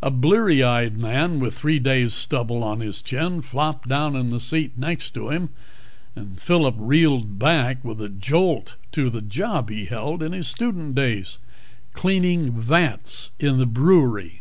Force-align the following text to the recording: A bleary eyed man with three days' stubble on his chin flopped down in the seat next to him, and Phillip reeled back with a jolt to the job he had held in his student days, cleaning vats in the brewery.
A 0.00 0.10
bleary 0.10 0.62
eyed 0.62 0.96
man 0.96 1.40
with 1.40 1.54
three 1.54 1.78
days' 1.78 2.14
stubble 2.14 2.64
on 2.64 2.80
his 2.80 3.02
chin 3.02 3.42
flopped 3.42 3.86
down 3.86 4.16
in 4.16 4.30
the 4.30 4.40
seat 4.40 4.72
next 4.78 5.10
to 5.10 5.28
him, 5.28 5.50
and 6.16 6.40
Phillip 6.40 6.76
reeled 6.78 7.38
back 7.38 7.84
with 7.84 8.00
a 8.00 8.08
jolt 8.08 8.76
to 8.92 9.10
the 9.10 9.20
job 9.20 9.68
he 9.68 9.80
had 9.80 9.88
held 9.90 10.22
in 10.22 10.32
his 10.32 10.48
student 10.48 10.94
days, 10.94 11.36
cleaning 11.92 12.52
vats 12.52 13.32
in 13.38 13.58
the 13.58 13.66
brewery. 13.66 14.40